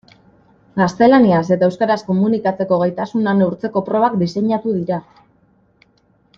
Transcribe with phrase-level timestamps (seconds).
[0.79, 5.01] Gaztelaniaz eta euskaraz komunikatzeko gaitasuna neurtzeko probak diseinatu dira.